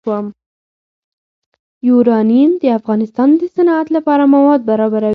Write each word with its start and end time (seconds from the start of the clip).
یورانیم 1.87 2.51
د 2.61 2.63
افغانستان 2.79 3.29
د 3.39 3.41
صنعت 3.55 3.87
لپاره 3.95 4.23
مواد 4.35 4.61
برابروي. 4.69 5.09